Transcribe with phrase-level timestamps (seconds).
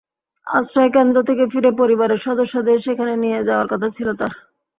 [0.47, 4.33] আশ্রয়কেন্দ্র থেকে ফিরে পরিবারের সদস্যদের সেখানে নিয়ে যাওয়ার কথা ছিল তাঁর।